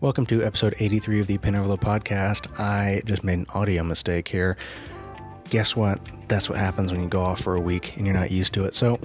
[0.00, 2.56] Welcome to episode 83 of the Pin podcast.
[2.60, 4.56] I just made an audio mistake here.
[5.50, 5.98] Guess what?
[6.28, 8.64] That's what happens when you go off for a week and you're not used to
[8.64, 8.76] it.
[8.76, 9.00] So,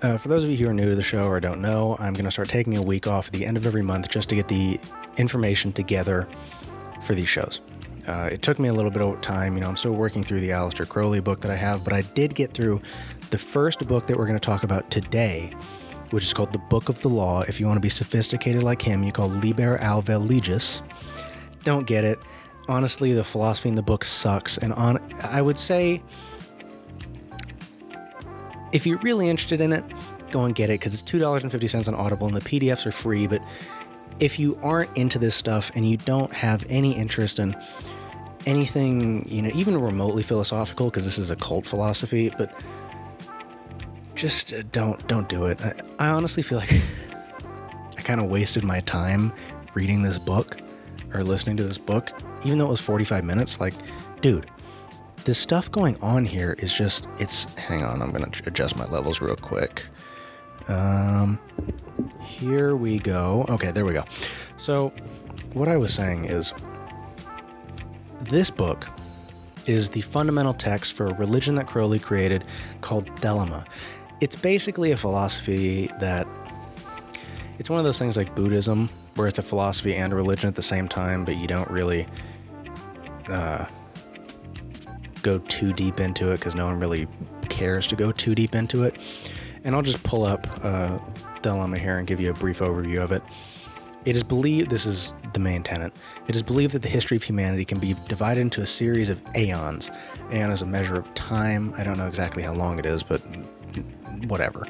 [0.00, 2.14] uh, for those of you who are new to the show or don't know, I'm
[2.14, 4.34] going to start taking a week off at the end of every month just to
[4.34, 4.80] get the
[5.18, 6.26] information together
[7.02, 7.60] for these shows.
[8.08, 9.56] Uh, it took me a little bit of time.
[9.56, 12.00] You know, I'm still working through the Aleister Crowley book that I have, but I
[12.00, 12.80] did get through
[13.28, 15.52] the first book that we're going to talk about today,
[16.16, 17.42] which is called The Book of the Law.
[17.42, 20.80] If you want to be sophisticated like him, you call Liber AL vel Legis.
[21.62, 22.18] Don't get it.
[22.68, 26.02] Honestly, the philosophy in the book sucks, and on I would say
[28.72, 29.84] if you're really interested in it,
[30.30, 32.40] go and get it because it's two dollars and fifty cents on Audible, and the
[32.40, 33.26] PDFs are free.
[33.26, 33.42] But
[34.18, 37.54] if you aren't into this stuff and you don't have any interest in
[38.46, 42.58] anything, you know, even remotely philosophical, because this is a cult philosophy, but
[44.16, 45.60] just uh, don't don't do it.
[45.62, 46.72] I, I honestly feel like
[47.98, 49.32] I kind of wasted my time
[49.74, 50.56] reading this book
[51.14, 52.10] or listening to this book,
[52.44, 53.60] even though it was 45 minutes.
[53.60, 53.74] Like,
[54.20, 54.50] dude,
[55.24, 57.44] the stuff going on here is just it's.
[57.54, 59.84] Hang on, I'm gonna adjust my levels real quick.
[60.68, 61.38] Um,
[62.20, 63.46] here we go.
[63.48, 64.04] Okay, there we go.
[64.56, 64.88] So,
[65.52, 66.52] what I was saying is,
[68.22, 68.88] this book
[69.66, 72.44] is the fundamental text for a religion that Crowley created
[72.80, 73.66] called Thelema.
[74.20, 76.26] It's basically a philosophy that
[77.58, 80.54] it's one of those things like Buddhism, where it's a philosophy and a religion at
[80.54, 82.06] the same time, but you don't really
[83.28, 83.66] uh,
[85.22, 87.06] go too deep into it because no one really
[87.48, 88.96] cares to go too deep into it.
[89.64, 90.98] And I'll just pull up uh,
[91.74, 93.22] here and give you a brief overview of it.
[94.04, 95.92] It is believed, this is the main tenet,
[96.28, 99.20] it is believed that the history of humanity can be divided into a series of
[99.36, 99.90] aeons.
[100.32, 101.72] Aeon is a measure of time.
[101.76, 103.22] I don't know exactly how long it is, but
[104.26, 104.66] whatever.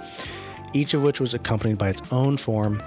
[0.72, 2.82] Each of which was accompanied by its own form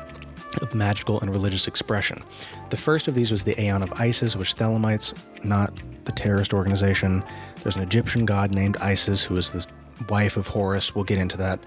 [0.61, 2.21] of magical and religious expression.
[2.69, 5.73] The first of these was the Aeon of Isis, which Thelemites, not
[6.05, 7.23] the terrorist organization,
[7.63, 9.65] there's an Egyptian god named Isis who is the
[10.09, 10.95] wife of Horus.
[10.95, 11.59] We'll get into that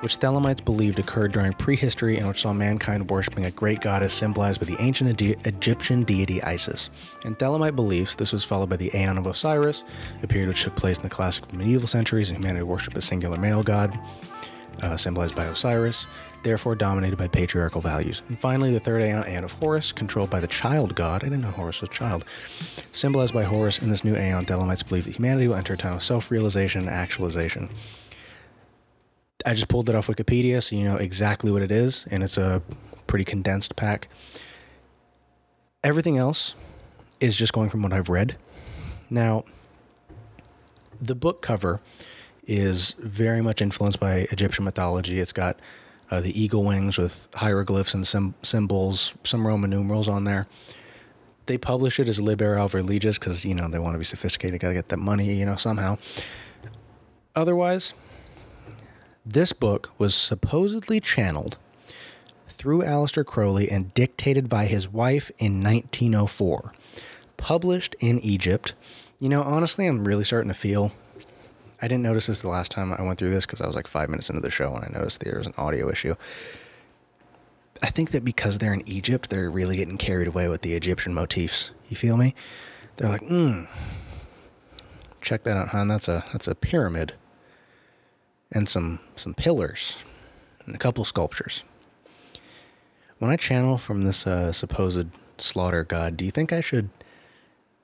[0.00, 4.60] which Thelemites believed occurred during prehistory and which saw mankind worshipping a great goddess symbolized
[4.60, 6.90] by the ancient Egyptian deity Isis.
[7.24, 9.84] In Thelemite beliefs, this was followed by the Aeon of Osiris,
[10.22, 13.38] a period which took place in the classic medieval centuries, and humanity worshipped a singular
[13.38, 13.98] male god,
[14.82, 16.06] uh, symbolized by Osiris,
[16.42, 18.22] therefore dominated by patriarchal values.
[18.28, 21.24] And finally, the third Aeon, Aeon of Horus, controlled by the child god.
[21.24, 22.24] I didn't know Horus was child.
[22.92, 25.94] Symbolized by Horus, in this new Aeon, Thelemites believe that humanity will enter a time
[25.94, 27.68] of self realization and actualization.
[29.46, 32.36] I just pulled it off Wikipedia, so you know exactly what it is, and it's
[32.36, 32.60] a
[33.06, 34.08] pretty condensed pack.
[35.84, 36.56] Everything else
[37.20, 38.36] is just going from what I've read.
[39.08, 39.44] Now,
[41.00, 41.80] the book cover
[42.44, 45.20] is very much influenced by Egyptian mythology.
[45.20, 45.60] It's got
[46.10, 50.48] uh, the eagle wings with hieroglyphs and sim- symbols, some Roman numerals on there.
[51.46, 54.04] They publish it as Liber AL vel Legis because, you know, they want to be
[54.04, 55.98] sophisticated, got to get that money, you know, somehow.
[57.36, 57.94] Otherwise,
[59.26, 61.56] this book was supposedly channeled
[62.48, 66.72] through Aleister Crowley and dictated by his wife in 1904.
[67.36, 68.74] Published in Egypt.
[69.18, 70.92] You know, honestly, I'm really starting to feel.
[71.82, 73.88] I didn't notice this the last time I went through this because I was like
[73.88, 76.14] five minutes into the show and I noticed there was an audio issue.
[77.82, 81.12] I think that because they're in Egypt, they're really getting carried away with the Egyptian
[81.12, 81.72] motifs.
[81.88, 82.34] You feel me?
[82.96, 83.64] They're like, hmm,
[85.20, 85.88] check that out, hon.
[85.88, 87.12] That's a that's a pyramid
[88.52, 89.96] and some some pillars
[90.64, 91.62] and a couple sculptures.
[93.18, 95.06] When I channel from this uh, supposed
[95.38, 96.90] slaughter god, do you think I should?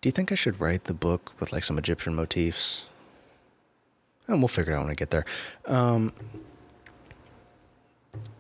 [0.01, 2.87] Do you think I should write the book with like some Egyptian motifs?
[4.27, 5.25] And we'll figure it out when I get there.
[5.67, 6.13] Um,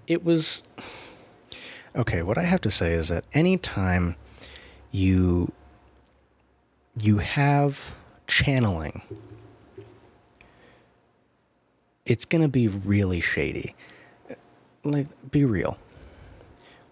[0.06, 0.62] it was
[1.97, 2.22] okay.
[2.22, 4.16] What I have to say is that anytime
[4.91, 5.53] you
[7.00, 7.94] you have
[8.27, 9.03] channeling
[12.06, 13.74] it's going to be really shady.
[14.84, 15.78] Like, be real.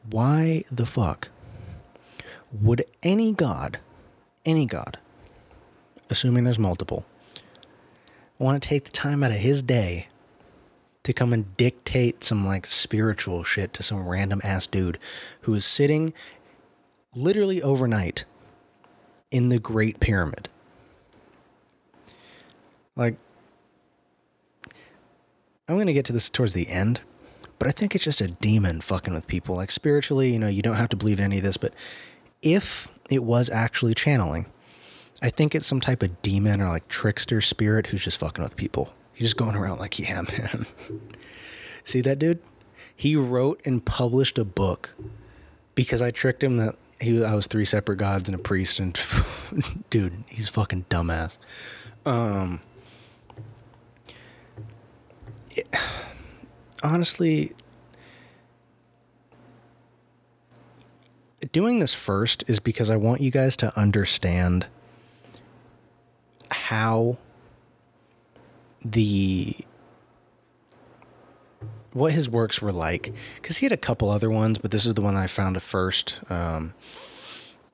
[0.09, 1.28] Why the fuck
[2.52, 3.79] would any god,
[4.44, 4.99] any god,
[6.08, 7.05] assuming there's multiple,
[8.38, 10.08] want to take the time out of his day
[11.02, 14.99] to come and dictate some like spiritual shit to some random ass dude
[15.43, 16.12] who is sitting
[17.14, 18.25] literally overnight
[19.31, 20.49] in the Great Pyramid?
[22.96, 23.17] Like,
[25.70, 26.99] I'm going to get to this towards the end,
[27.61, 29.55] but I think it's just a demon fucking with people.
[29.55, 31.72] Like spiritually, you know, you don't have to believe any of this, but
[32.43, 34.46] if it was actually channeling,
[35.22, 38.56] I think it's some type of demon or like trickster spirit who's just fucking with
[38.56, 38.93] people.
[39.12, 40.67] He's just going around like, yeah, man.
[41.84, 42.40] See that dude?
[42.96, 44.90] He wrote and published a book
[45.76, 49.00] because I tricked him that he I was three separate gods and a priest and
[49.90, 51.38] dude, he's fucking dumbass.
[52.05, 52.61] Um
[55.50, 55.67] it,
[56.82, 57.52] honestly
[61.52, 64.67] doing this first is because I want you guys to understand
[66.50, 67.19] how
[68.85, 69.56] the
[71.93, 73.12] what his works were like.
[73.37, 75.62] Because he had a couple other ones but this is the one i found at
[75.62, 76.73] first um,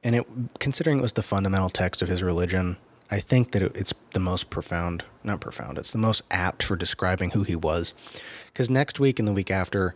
[0.02, 0.26] and it
[0.58, 2.76] considering it was the fundamental text of his religion
[3.10, 7.30] i think that it's the most profound not profound it's the most apt for describing
[7.30, 7.92] who he was.
[8.46, 9.94] Because next week and the week after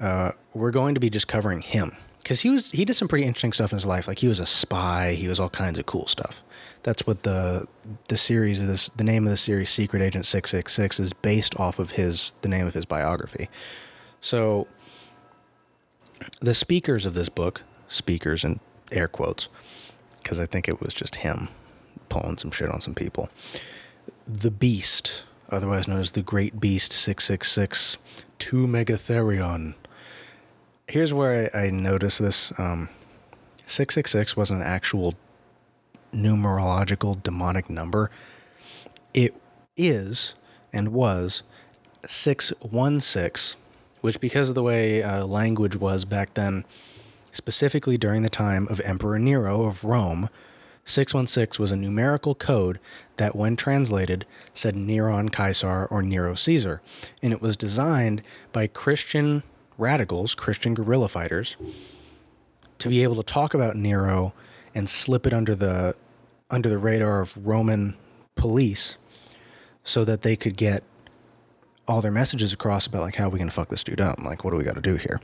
[0.00, 1.96] uh, we're going to be just covering him.
[2.18, 4.40] Because he was he did some pretty interesting stuff in his life like he was
[4.40, 6.42] a spy he was all kinds of cool stuff.
[6.82, 7.68] That's what the
[8.08, 11.78] the series of this the name of the series Secret Agent 666 is based off
[11.78, 13.50] of his the name of his biography.
[14.22, 14.66] So
[16.40, 19.48] the speakers of this book, speakers in air quotes,
[20.22, 21.48] because I think it was just him
[22.14, 23.28] pulling some shit on some people.
[24.26, 27.96] The Beast, otherwise known as the Great Beast 666,
[28.38, 29.74] To Mega Therion.
[30.86, 32.52] Here's where I, I noticed this.
[32.56, 32.88] Um,
[33.66, 35.14] 666 was an actual
[36.12, 38.12] numerological demonic number.
[39.12, 39.34] It
[39.76, 40.34] is
[40.72, 41.42] and was
[42.06, 43.58] 616,
[44.02, 46.64] which, because of the way uh, language was back then,
[47.32, 50.28] specifically during the time of Emperor Nero of Rome,
[50.84, 52.78] 616 was a numerical code
[53.16, 56.82] that, when translated, said Neron Caesar or Nero Caesar.
[57.22, 58.22] And it was designed
[58.52, 59.42] by Christian
[59.78, 61.56] radicals, Christian guerrilla fighters,
[62.78, 64.34] to be able to talk about Nero
[64.74, 65.94] and slip it under the
[66.50, 67.96] under the radar of Roman
[68.34, 68.96] police
[69.82, 70.82] so that they could get
[71.88, 74.22] all their messages across about like how are we gonna fuck this dude up?
[74.22, 75.20] Like what do we got to do here?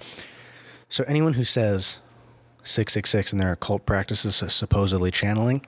[0.88, 1.98] So anyone who says
[2.62, 5.64] 666 and their occult practices supposedly channeling,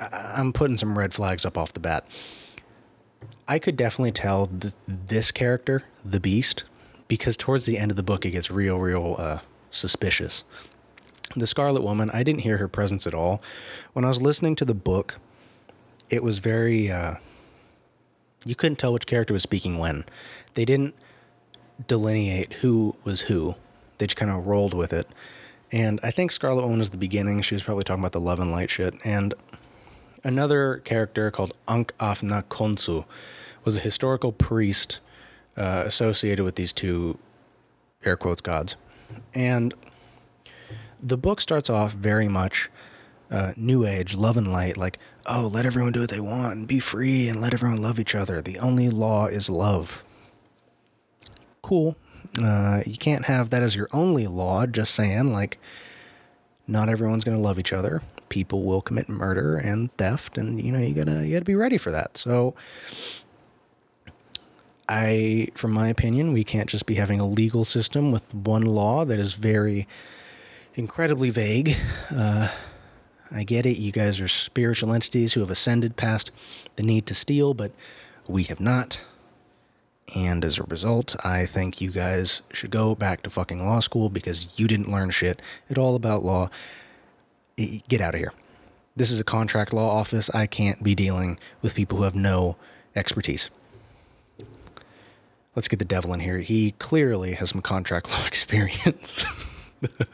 [0.00, 2.06] I'm putting some red flags up off the bat.
[3.46, 6.64] I could definitely tell th- this character, the Beast,
[7.08, 9.38] because towards the end of the book it gets real, real uh,
[9.70, 10.44] suspicious
[11.36, 13.42] the Scarlet Woman, I didn't hear her presence at all.
[13.92, 15.18] When I was listening to the book,
[16.08, 16.90] it was very.
[16.90, 17.16] Uh,
[18.44, 20.04] you couldn't tell which character was speaking when.
[20.54, 20.94] They didn't
[21.86, 23.56] delineate who was who.
[23.98, 25.08] They just kind of rolled with it.
[25.70, 27.42] And I think Scarlet Woman is the beginning.
[27.42, 28.94] She was probably talking about the love and light shit.
[29.04, 29.34] And
[30.24, 33.04] another character called Ankh-af-na-khonsu
[33.64, 35.00] was a historical priest
[35.56, 37.18] uh, associated with these two
[38.04, 38.76] air quotes gods.
[39.34, 39.74] And
[41.02, 42.70] the book starts off very much
[43.30, 46.66] uh, new age, love and light, like, oh, let everyone do what they want and
[46.66, 48.40] be free and let everyone love each other.
[48.40, 50.02] The only law is love.
[51.60, 51.96] Cool.
[52.38, 55.58] Uh, you can't have that as your only law, just saying, like,
[56.66, 58.02] not everyone's going to love each other.
[58.28, 61.78] People will commit murder and theft, and you know you gotta you gotta be ready
[61.78, 62.18] for that.
[62.18, 62.54] So,
[64.86, 69.06] I, from my opinion, we can't just be having a legal system with one law
[69.06, 69.88] that is very
[70.74, 71.76] incredibly vague.
[72.10, 72.48] Uh,
[73.30, 73.78] I get it.
[73.78, 76.30] You guys are spiritual entities who have ascended past
[76.76, 77.72] the need to steal, but
[78.26, 79.04] we have not.
[80.14, 84.08] And as a result, I think you guys should go back to fucking law school
[84.08, 86.50] because you didn't learn shit at all about law.
[87.56, 88.32] Get out of here.
[88.96, 90.30] This is a contract law office.
[90.30, 92.56] I can't be dealing with people who have no
[92.96, 93.50] expertise.
[95.54, 96.38] Let's get the devil in here.
[96.38, 99.26] He clearly has some contract law experience.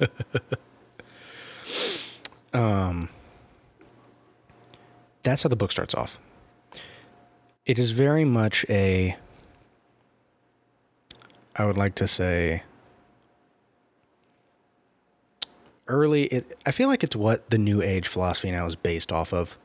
[2.52, 3.08] um,
[5.22, 6.18] that's how the book starts off.
[7.66, 9.16] It is very much a,
[11.56, 12.62] I would like to say,
[15.86, 16.24] early.
[16.24, 19.58] It, I feel like it's what the new age philosophy now is based off of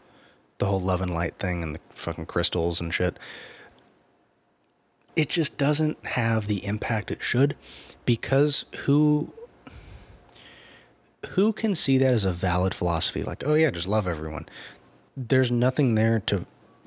[0.58, 3.18] the whole love and light thing and the fucking crystals and shit.
[5.16, 7.56] It just doesn't have the impact it should
[8.06, 9.34] because who
[11.32, 13.24] who can see that as a valid philosophy?
[13.24, 14.48] Like, oh yeah, just love everyone.
[15.18, 16.46] There's nothing there to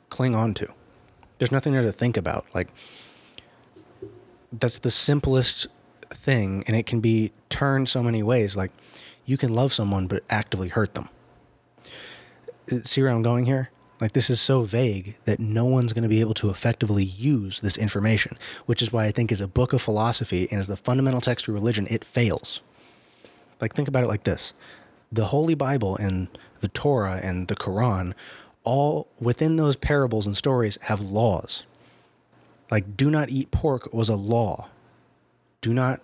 [0.09, 0.73] cling on to.
[1.38, 2.47] There's nothing there to think about.
[2.54, 2.68] Like,
[4.52, 5.66] that's the simplest
[6.11, 8.56] thing, and it can be turned so many ways.
[8.56, 8.73] Like,
[9.25, 11.09] you can love someone but actively hurt them.
[12.85, 13.71] See where I'm going here?
[14.00, 17.61] Like, this is so vague that no one's going to be able to effectively use
[17.61, 20.76] this information, which is why I think, as a book of philosophy and as the
[20.76, 22.61] fundamental text of religion, it fails.
[23.61, 24.52] Like, think about it like this
[25.12, 26.26] the Holy Bible and
[26.61, 28.14] the Torah and the Quran,
[28.64, 31.64] all within those parables and stories, have laws.
[32.73, 34.71] Like, do not eat pork was a law.
[35.61, 36.00] Do not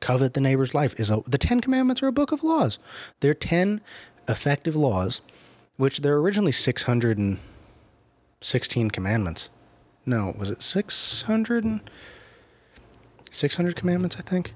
[0.00, 2.78] covet the neighbor's life is a, the 10 commandments are a book of laws.
[3.20, 3.82] They're 10
[4.26, 5.20] effective laws
[5.76, 9.50] which there are originally 616 commandments.
[10.06, 11.82] No was it 600 and
[13.30, 14.54] 600 commandments i think?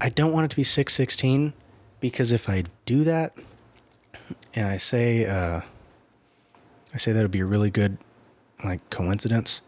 [0.00, 1.52] I don't want it to be 616
[1.98, 3.36] because if i do that
[4.54, 5.62] and i say uh,
[6.94, 7.98] i say that would be a really good
[8.64, 9.60] like coincidence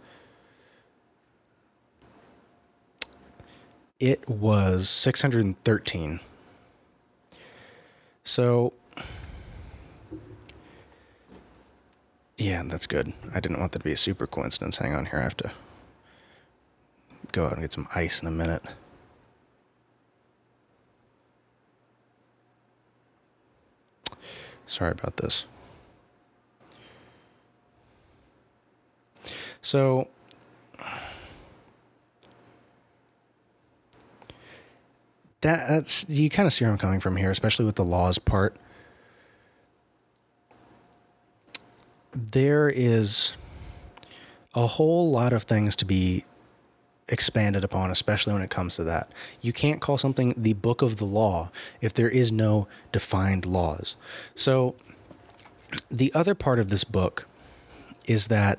[4.01, 6.21] it was 613.
[8.23, 8.73] So,
[12.37, 13.13] yeah, that's good.
[13.35, 14.77] I didn't want that to be a super coincidence.
[14.77, 15.19] Hang on here.
[15.19, 15.51] I have to
[17.33, 18.63] go out and get some ice in a minute.
[24.67, 25.47] Sorry about this.
[29.63, 30.09] So,
[35.41, 38.19] that that's you kind of see where I'm coming from here, especially with the laws
[38.19, 38.57] part.
[42.13, 43.33] There is
[44.55, 46.25] a whole lot of things to be
[47.09, 49.11] expanded upon, especially when it comes to that.
[49.41, 51.51] You can't call something the book of the law
[51.81, 53.97] if there is no defined laws.
[54.35, 54.75] So,
[55.91, 57.27] the other part of this book
[58.07, 58.59] is that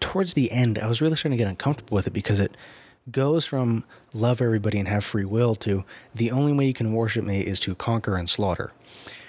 [0.00, 2.56] towards the end, I was really starting to get uncomfortable with it because it
[3.10, 5.84] goes from love everybody and have free will to
[6.14, 8.72] the only way you can worship me is to conquer and slaughter.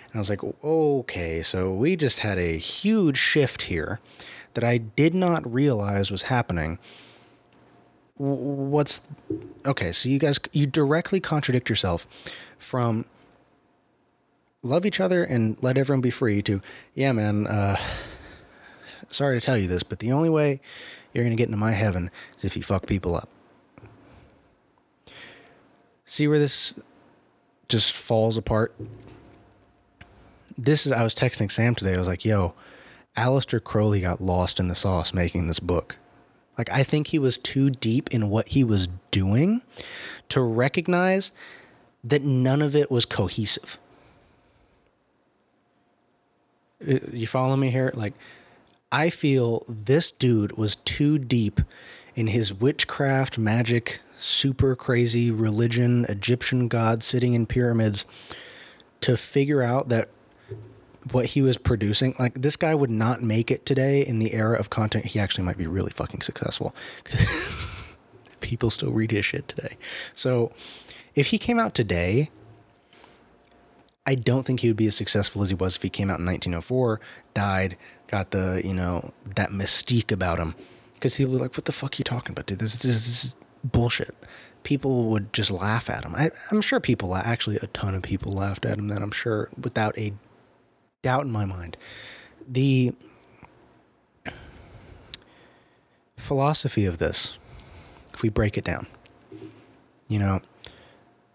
[0.05, 4.00] And I was like, okay, so we just had a huge shift here
[4.53, 6.79] that I did not realize was happening.
[8.15, 9.01] What's
[9.63, 9.91] okay?
[9.91, 12.07] So you guys, you directly contradict yourself
[12.57, 13.05] from
[14.63, 16.62] love each other and let everyone be free to,
[16.95, 17.77] yeah, man, uh,
[19.09, 20.59] sorry to tell you this, but the only way
[21.13, 23.29] you're going to get into my heaven is if you fuck people up.
[26.05, 26.73] See where this
[27.67, 28.73] just falls apart?
[30.57, 31.93] This is, I was texting Sam today.
[31.93, 32.53] I was like, yo,
[33.15, 35.97] Aleister Crowley got lost in the sauce making this book.
[36.57, 39.61] Like, I think he was too deep in what he was doing
[40.29, 41.31] to recognize
[42.03, 43.77] that none of it was cohesive.
[46.81, 47.91] Uh, you follow me here?
[47.95, 48.13] Like,
[48.91, 51.62] I feel this dude was too deep
[52.15, 58.06] in his witchcraft, magic, super crazy religion, Egyptian god sitting in pyramids
[59.01, 60.10] to figure out that
[61.12, 64.58] what he was producing, like this guy would not make it today in the era
[64.58, 65.06] of content.
[65.06, 67.53] He actually might be really fucking successful because
[68.41, 69.77] people still read his shit today.
[70.13, 70.51] So
[71.13, 72.29] if he came out today,
[74.06, 76.20] I don't think he would be as successful as he was if he came out
[76.20, 77.00] in 1904,
[77.34, 80.55] died, got the, you know, that mystique about him.
[80.93, 82.59] Because people be like, what the fuck are you talking about, dude?
[82.59, 84.15] This, this, this is bullshit.
[84.63, 86.15] People would just laugh at him.
[86.15, 88.87] I, am sure people, actually, a ton of people laughed at him.
[88.87, 90.13] Then I'm sure, without a
[91.03, 91.77] doubt in my mind,
[92.47, 92.93] the
[96.17, 97.37] philosophy of this,
[98.13, 98.87] if we break it down,
[100.07, 100.41] you know,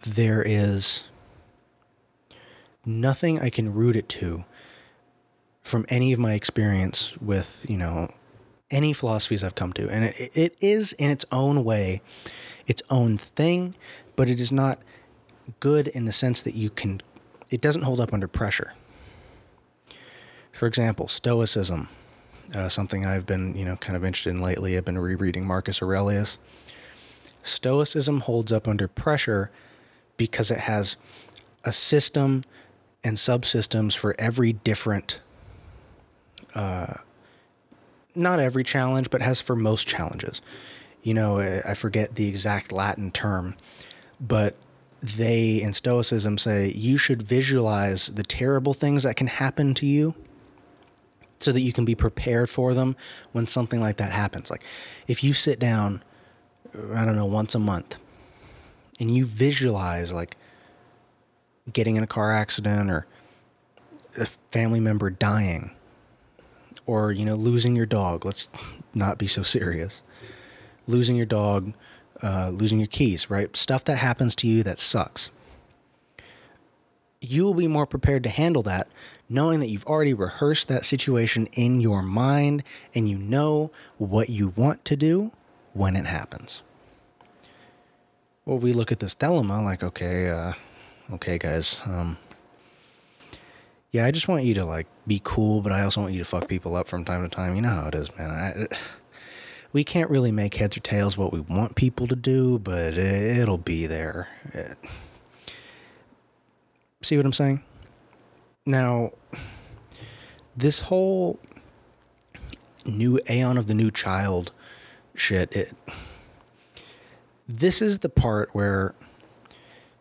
[0.00, 1.04] there is
[2.84, 4.44] nothing I can root it to
[5.62, 8.12] from any of my experience with, you know,
[8.70, 9.88] any philosophies I've come to.
[9.88, 12.02] And it, it is, in its own way,
[12.66, 13.74] its own thing,
[14.16, 14.80] but it is not
[15.60, 17.00] good in the sense that you can,
[17.50, 18.72] it doesn't hold up under pressure.
[20.52, 21.88] For example, Stoicism,
[22.54, 24.76] uh, something I've been, you know, kind of interested in lately.
[24.76, 26.38] I've been rereading Marcus Aurelius.
[27.42, 29.50] Stoicism holds up under pressure
[30.16, 30.96] because it has
[31.64, 32.44] a system
[33.02, 35.20] and subsystems for every different
[36.54, 36.94] uh,
[38.14, 40.40] not every challenge, but has for most challenges.
[41.02, 43.56] You know, I forget the exact Latin term,
[44.20, 44.56] but
[45.02, 50.14] they in Stoicism say you should visualize the terrible things that can happen to you
[51.38, 52.94] so that you can be prepared for them
[53.32, 54.48] when something like that happens.
[54.48, 54.62] Like
[55.08, 56.04] if you sit down,
[56.94, 57.96] I don't know, once a month
[59.00, 60.36] and you visualize like
[61.72, 63.06] getting in a car accident or
[64.16, 65.72] a family member dying
[66.86, 68.24] or you know losing your dog.
[68.24, 68.48] Let's
[68.94, 70.02] not be so serious.
[70.86, 71.74] Losing your dog
[72.22, 73.56] uh, losing your keys right?
[73.56, 75.30] Stuff that happens to you that sucks.
[77.20, 78.88] You will be more prepared to handle that
[79.28, 82.62] knowing that you've already rehearsed that situation in your mind
[82.94, 85.32] and you know what you want to do
[85.72, 86.62] when it happens.
[88.44, 90.52] Well we look at this dilemma like okay uh,
[91.12, 92.18] okay guys um,
[93.92, 96.24] yeah, I just want you to like be cool, but I also want you to
[96.24, 97.54] fuck people up from time to time.
[97.54, 98.30] You know how it is, man.
[98.30, 98.76] I,
[99.72, 103.58] we can't really make heads or tails what we want people to do, but it'll
[103.58, 104.28] be there.
[104.52, 104.78] It,
[107.02, 107.62] see what I'm saying?
[108.64, 109.12] Now,
[110.56, 111.38] this whole
[112.86, 114.52] new Aeon of the New Child
[115.14, 115.74] shit, it,
[117.46, 118.94] this is the part where,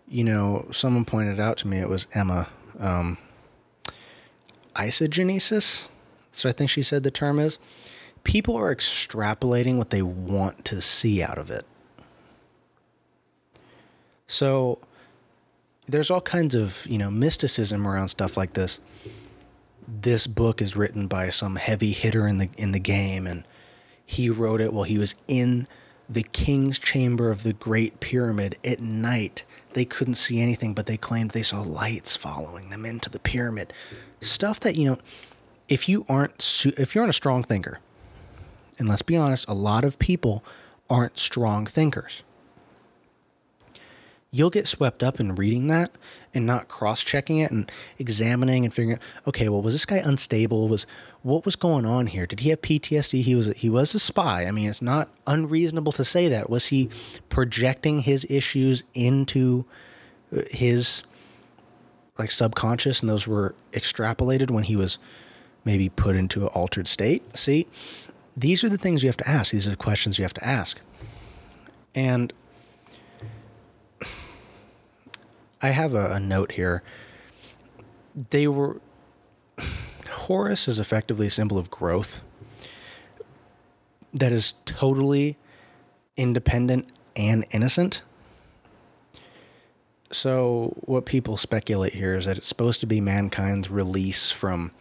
[0.07, 2.47] you know, someone pointed out to me, it was Emma,
[2.79, 3.17] um,
[4.75, 5.87] eisegesis.
[6.31, 7.57] So I think she said the term is.
[8.23, 11.65] People are extrapolating what they want to see out of it.
[14.27, 14.79] So
[15.87, 18.79] there's all kinds of, you know, mysticism around stuff like this.
[19.87, 23.43] This book is written by some heavy hitter in the in the game and
[24.05, 25.67] he wrote it while he was in
[26.09, 29.45] the king's chamber of the Great Pyramid at night.
[29.71, 33.71] They couldn't see anything, but they claimed they saw lights following them into the pyramid.
[34.21, 34.97] Stuff that, you know,
[35.67, 37.79] if you aren't if you're not a strong thinker,
[38.77, 40.43] and let's be honest, a lot of people
[40.89, 42.23] aren't strong thinkers.
[44.33, 45.91] You'll get swept up in reading that
[46.33, 50.69] and not cross-checking it and examining and figuring out, okay, well, was this guy unstable?
[50.69, 50.87] Was
[51.21, 52.25] what was going on here?
[52.25, 53.21] Did he have PTSD?
[53.21, 54.45] He was he was a spy.
[54.45, 56.49] I mean, it's not unreasonable to say that.
[56.49, 56.89] Was he
[57.29, 59.65] projecting his issues into
[60.35, 61.03] uh, his
[62.21, 64.97] like subconscious and those were extrapolated when he was
[65.65, 67.35] maybe put into an altered state?
[67.35, 67.67] See,
[68.37, 69.51] these are the things you have to ask.
[69.51, 70.79] These are the questions you have to ask.
[71.93, 72.31] And
[75.61, 76.83] I have a, a note here.
[78.29, 78.79] They were
[80.09, 82.21] Horus is effectively a symbol of growth
[84.13, 85.37] that is totally
[86.15, 88.03] independent and innocent.
[90.11, 94.71] So, what people speculate here is that it's supposed to be mankind's release from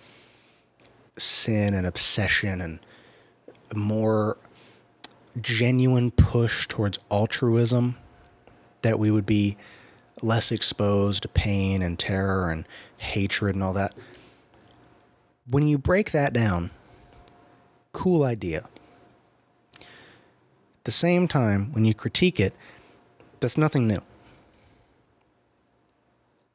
[1.17, 2.81] sin and obsession and
[3.75, 4.37] more
[5.41, 7.97] genuine push towards altruism,
[8.83, 9.57] that we would be
[10.21, 12.67] less exposed to pain and terror and
[12.99, 13.95] hatred and all that.
[15.49, 16.71] When you break that down,
[17.93, 18.69] cool idea.
[19.81, 22.55] At the same time, when you critique it,
[23.39, 24.03] that's nothing new.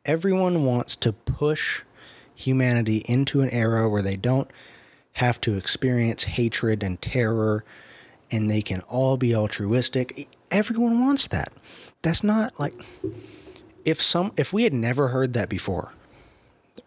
[0.05, 1.81] Everyone wants to push
[2.35, 4.49] humanity into an era where they don't
[5.13, 7.63] have to experience hatred and terror
[8.31, 10.27] and they can all be altruistic.
[10.51, 11.53] Everyone wants that.
[12.01, 12.73] That's not like
[13.85, 15.93] if some if we had never heard that before,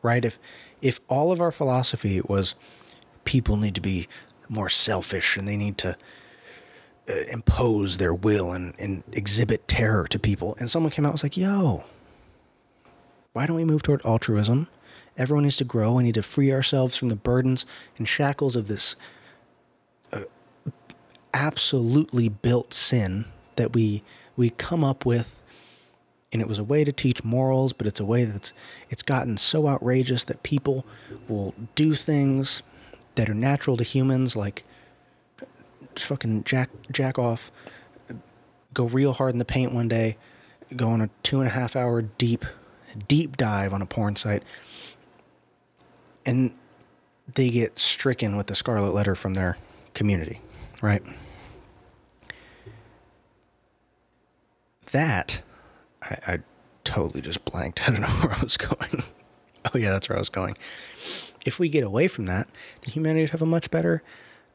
[0.03, 0.25] right?
[0.25, 0.39] If
[0.83, 2.55] if all of our philosophy was
[3.25, 4.09] people need to be
[4.49, 5.97] more selfish and they need to
[7.09, 11.15] uh, impose their will and, and exhibit terror to people, and someone came out and
[11.15, 11.85] was like, "Yo,
[13.39, 14.67] why don't we move toward altruism?
[15.17, 15.93] Everyone needs to grow.
[15.93, 18.97] We need to free ourselves from the burdens and shackles of this
[20.13, 20.23] uh,
[21.33, 24.03] absolutely built sin that we
[24.37, 25.41] we come up with
[26.33, 28.53] and it was a way to teach morals, but it's a way that's
[28.91, 30.85] it's gotten so outrageous that people
[31.29, 32.65] will do things
[33.15, 34.65] that are natural to humans, like
[35.95, 37.53] fucking jack jack off,
[38.75, 40.17] go real hard in the paint one day,
[40.75, 42.45] go on a two and a half hour deep
[42.97, 44.43] deep dive on a porn site,
[46.25, 46.53] and
[47.35, 49.59] they get stricken with the scarlet letter from their
[49.95, 50.41] community,
[50.81, 51.03] right?
[54.93, 55.43] That
[56.03, 56.39] I, I
[56.85, 57.83] totally just blanked.
[57.89, 59.03] I don't know where I was going.
[59.75, 60.57] oh, yeah, that's where I was going.
[61.45, 62.49] If we get away from that,
[62.83, 64.03] then humanity would have a much better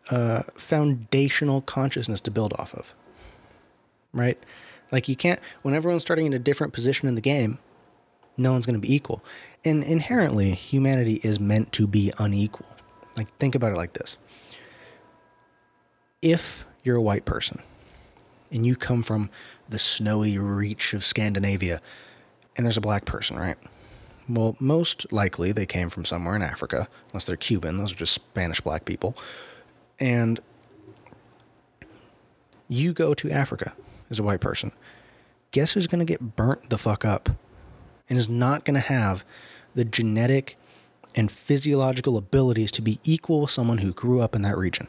[0.09, 2.93] uh, foundational consciousness to build off of.
[4.11, 4.37] Right?
[4.91, 7.57] Like, you can't, when everyone's starting in a different position in the game,
[8.37, 9.23] no one's going to be equal.
[9.65, 12.67] And inherently, humanity is meant to be unequal.
[13.15, 14.17] Like, think about it like this
[16.21, 17.61] if you're a white person
[18.49, 19.29] and you come from
[19.67, 21.81] the snowy reach of Scandinavia,
[22.55, 23.57] and there's a black person, right?
[24.29, 27.77] Well, most likely they came from somewhere in Africa, unless they're Cuban.
[27.77, 29.17] Those are just Spanish black people.
[29.99, 30.39] And
[32.69, 33.73] you go to Africa
[34.09, 34.71] as a white person.
[35.51, 37.29] Guess who's going to get burnt the fuck up
[38.09, 39.23] and is not going to have
[39.75, 40.57] the genetic
[41.15, 44.87] and physiological abilities to be equal with someone who grew up in that region?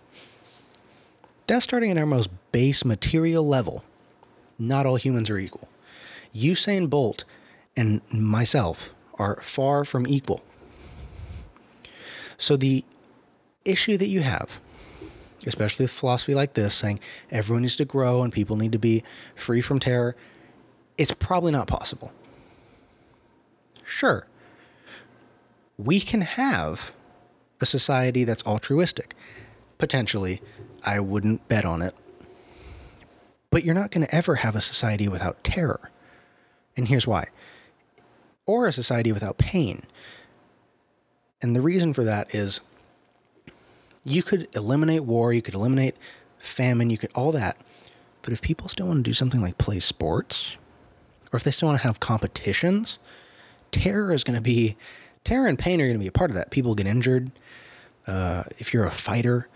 [1.46, 3.84] That's starting at our most base material level
[4.58, 5.68] not all humans are equal.
[6.34, 7.24] Usain Bolt
[7.76, 10.42] and myself are far from equal.
[12.36, 12.84] So the
[13.64, 14.60] issue that you have,
[15.46, 17.00] especially with philosophy like this, saying
[17.30, 19.02] everyone needs to grow and people need to be
[19.34, 20.16] free from terror,
[20.98, 22.12] it's probably not possible.
[23.84, 24.26] Sure,
[25.76, 26.92] we can have
[27.60, 29.14] a society that's altruistic.
[29.78, 30.40] Potentially,
[30.82, 31.94] I wouldn't bet on it.
[33.50, 35.90] But you're not going to ever have a society without terror.
[36.76, 37.28] And here's why
[38.46, 39.82] or a society without pain.
[41.40, 42.60] And the reason for that is
[44.04, 45.96] you could eliminate war, you could eliminate
[46.38, 47.56] famine, you could all that.
[48.22, 50.56] But if people still want to do something like play sports,
[51.32, 52.98] or if they still want to have competitions,
[53.74, 54.76] terror is going to be
[55.24, 56.50] terror and pain are going to be a part of that.
[56.50, 57.30] People get injured.
[58.06, 59.48] Uh, if you're a fighter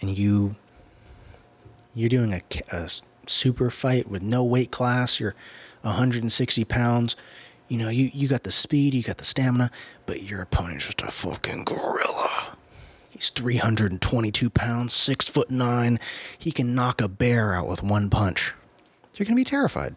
[0.00, 0.56] and you
[1.94, 2.90] you're doing a, a
[3.26, 5.34] super fight with no weight class, you're
[5.82, 7.16] 160 pounds.
[7.68, 9.70] You know, you, you got the speed, you got the stamina,
[10.04, 12.56] but your opponent's just a fucking gorilla.
[13.10, 16.00] He's 322 pounds, six foot nine.
[16.36, 18.52] He can knock a bear out with one punch.
[19.14, 19.94] You're going to be terrified.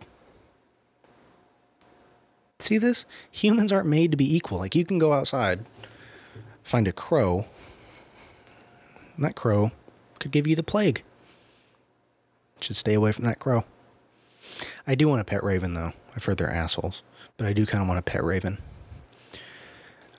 [2.60, 3.06] See this?
[3.32, 4.58] Humans aren't made to be equal.
[4.58, 5.66] Like, you can go outside,
[6.64, 7.46] find a crow,
[9.16, 9.72] and that crow
[10.20, 11.04] could give you the plague.
[12.60, 13.64] Should stay away from that crow.
[14.88, 15.94] I do want a pet raven, though.
[16.16, 17.04] I've heard they're assholes,
[17.38, 18.58] but I do kind of want a pet raven.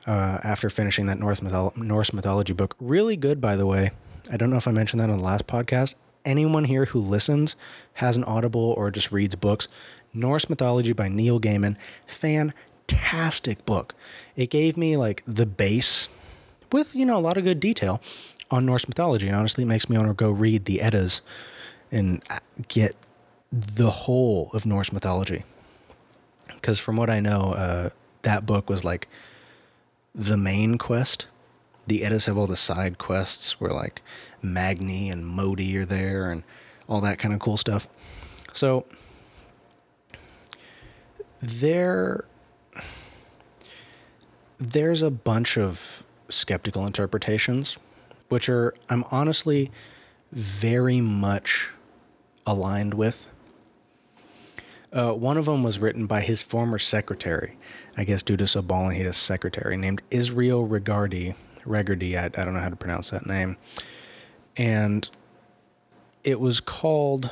[0.07, 3.91] Uh, after finishing that Norse, mytholo- Norse mythology book, really good, by the way.
[4.31, 5.95] I don't know if I mentioned that on the last podcast.
[6.25, 7.57] Anyone here who listens
[7.95, 9.67] has an Audible or just reads books.
[10.15, 13.95] Norse Mythology by Neil Gaiman, fantastic book.
[14.37, 16.09] It gave me like the base
[16.73, 18.01] with, you know, a lot of good detail
[18.51, 19.27] on Norse mythology.
[19.27, 21.21] And honestly, it makes me want to go read the Eddas
[21.91, 22.23] and
[22.69, 22.97] get
[23.53, 25.45] the whole of Norse mythology.
[26.55, 27.91] Because from what I know, uh,
[28.23, 29.09] that book was like
[30.15, 31.27] the main quest.
[31.87, 34.03] The Eddas have all the side quests where like
[34.43, 36.43] Magni and Modi are there and
[36.89, 37.89] all that kind of cool stuff.
[38.53, 38.85] So
[41.41, 42.25] there
[44.59, 47.77] there's a bunch of skeptical interpretations
[48.29, 49.71] which are I'm honestly
[50.33, 51.71] very much
[52.47, 53.29] aligned with.
[54.91, 57.59] Uh, one of them was written by his former secretary,
[57.97, 61.35] I guess due to balling he had a secretary named Israel Regardie.
[61.67, 63.59] Regardie, I, I don't know how to pronounce that name.
[64.57, 65.09] And
[66.25, 67.31] it was called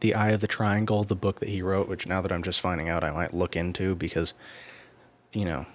[0.00, 2.60] The Eye of the Triangle, the book that he wrote, which now that I'm just
[2.60, 4.34] finding out, I might look into because,
[5.32, 5.66] you know,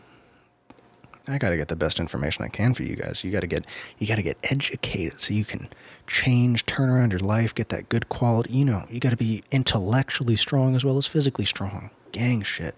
[1.28, 3.24] I got to get the best information I can for you guys.
[3.24, 3.66] You got to get
[4.00, 5.70] you got to get educated so you can
[6.08, 8.54] change, turn around your life, get that good quality.
[8.54, 11.92] You know, you got to be intellectually strong as well as physically strong.
[12.12, 12.76] Gang shit.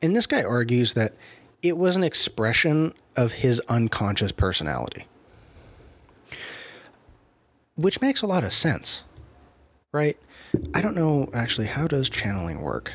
[0.00, 1.14] And this guy argues that
[1.62, 5.06] it was an expression of his unconscious personality.
[7.74, 9.02] Which makes a lot of sense.
[9.96, 10.18] Right?
[10.74, 12.92] I don't know actually how does channeling work?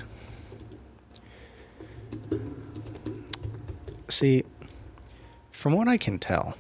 [4.08, 4.44] See,
[5.50, 6.56] from what I can tell,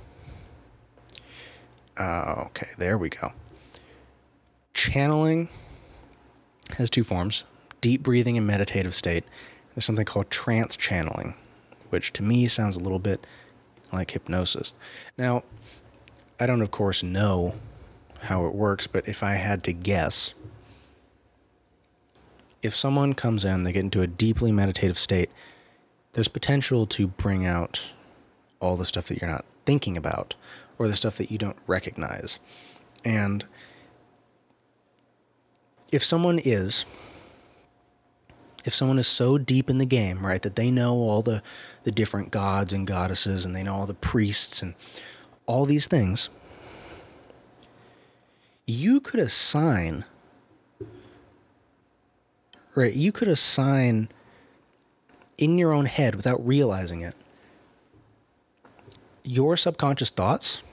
[1.96, 3.34] uh, okay, there we go.
[4.74, 5.48] Channeling
[6.76, 7.44] has two forms
[7.80, 9.24] deep breathing and meditative state.
[9.76, 11.36] There's something called trance channeling,
[11.92, 13.28] which to me sounds a little bit
[13.94, 14.74] like hypnosis.
[15.20, 15.44] Now,
[16.40, 17.54] I don't, of course, know
[18.22, 20.34] how it works, but if I had to guess,
[22.62, 25.30] if someone comes in, they get into a deeply meditative state,
[26.14, 27.94] there's potential to bring out
[28.60, 30.36] all the stuff that you're not thinking about
[30.78, 32.38] or the stuff that you don't recognize.
[33.04, 33.46] And
[35.92, 36.86] if someone is
[38.64, 41.42] if someone is so deep in the game, right, that they know all the
[41.84, 44.76] the different gods and goddesses and they know all the priests and
[45.48, 46.30] all these things,
[48.72, 50.06] you could assign
[52.74, 54.08] right, you could assign
[55.38, 57.16] in your own head without realizing it
[59.24, 60.64] your subconscious thoughts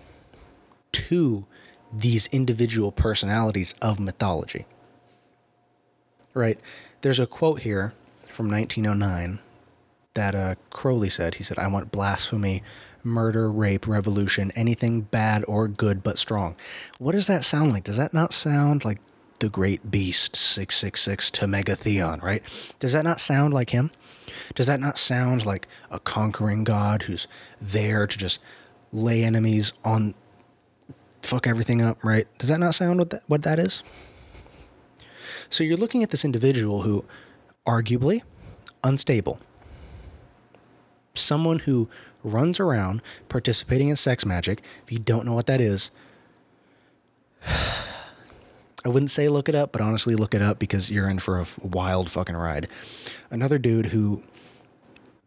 [0.93, 1.45] to
[1.93, 4.67] these individual personalities of mythology.
[6.35, 6.59] Right?
[7.01, 7.95] There's a quote here
[8.29, 9.41] from 1909
[10.15, 11.37] that uh, Crowley said.
[11.37, 12.63] He said, I want blasphemy,
[13.09, 16.57] murder, rape, revolution, anything bad or good but strong.
[16.99, 17.85] What does that sound like?
[17.85, 18.99] Does that not sound like
[19.41, 22.43] the great beast 666 to Megatheon, right?
[22.79, 23.91] Does that not sound like him?
[24.55, 27.29] Does that not sound like a conquering god who's
[27.61, 28.41] there to just
[28.93, 30.15] lay enemies on
[31.23, 32.27] fuck everything up, right?
[32.39, 33.83] Does that not sound what that, what that is?
[35.51, 37.05] So you're looking at this individual who
[37.67, 38.23] arguably
[38.83, 39.41] unstable.
[41.15, 41.89] Someone who
[42.23, 44.63] runs around participating in sex magic.
[44.85, 45.91] If you don't know what that is,
[48.85, 51.41] I wouldn't say look it up, but honestly, look it up because you're in for
[51.41, 52.69] a wild fucking ride.
[53.31, 54.23] Another dude who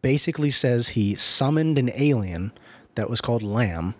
[0.00, 2.52] basically says he summoned an alien
[2.94, 3.94] that was called Lam,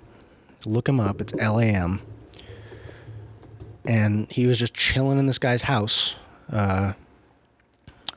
[0.65, 1.21] Look him up.
[1.21, 2.01] It's LAM.
[3.85, 6.15] And he was just chilling in this guy's house,
[6.53, 6.93] uh,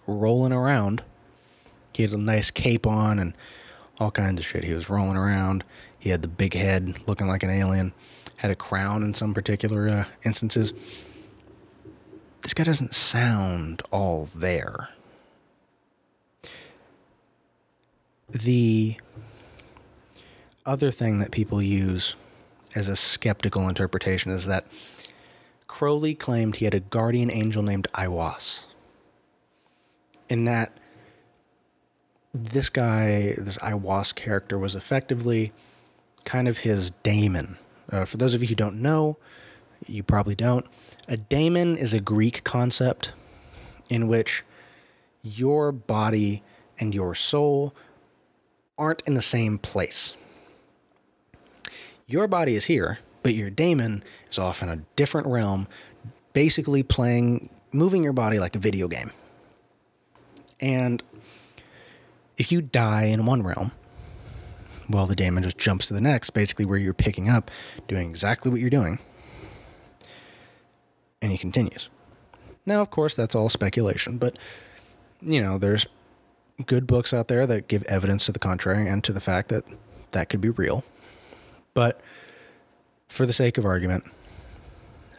[0.05, 1.03] rolling around.
[1.93, 3.35] He had a nice cape on and
[3.99, 4.63] all kinds of shit.
[4.63, 5.63] He was rolling around.
[5.97, 7.93] He had the big head, looking like an alien.
[8.37, 10.73] Had a crown in some particular uh, instances.
[12.41, 14.89] This guy doesn't sound all there.
[18.29, 18.97] The
[20.65, 22.15] other thing that people use
[22.75, 24.65] as a skeptical interpretation is that
[25.67, 28.65] Crowley claimed he had a guardian angel named Aiwass.
[30.27, 30.77] In that
[32.43, 35.53] this guy, this Aiwass character, was effectively
[36.25, 37.57] kind of his daemon.
[37.89, 39.17] Uh, for those of you who don't know,
[39.87, 40.65] you probably don't.
[41.07, 43.13] A daemon is a Greek concept
[43.89, 44.43] in which
[45.21, 46.43] your body
[46.79, 47.73] and your soul
[48.77, 50.15] aren't in the same place.
[52.07, 55.67] Your body is here, but your daemon is off in a different realm,
[56.33, 59.11] basically playing, moving your body like a video game.
[60.59, 61.01] And
[62.37, 63.71] if you die in one realm,
[64.89, 67.49] well, the daemon just jumps to the next, basically where you're picking up,
[67.87, 68.99] doing exactly what you're doing.
[71.21, 71.89] And he continues.
[72.65, 74.37] Now, of course, that's all speculation, but,
[75.21, 75.85] you know, there's
[76.65, 79.65] good books out there that give evidence to the contrary and to the fact that
[80.11, 80.83] that could be real.
[81.73, 82.01] But
[83.07, 84.05] for the sake of argument,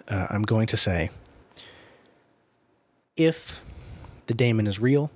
[0.09, 1.11] uh, I'm going to say
[3.17, 3.61] if
[4.27, 5.11] the daemon is real,